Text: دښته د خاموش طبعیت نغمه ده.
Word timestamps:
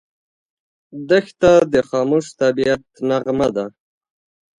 دښته 1.09 1.51
د 1.73 1.75
خاموش 1.89 2.25
طبعیت 2.39 2.83
نغمه 3.09 3.47
ده. 3.55 3.65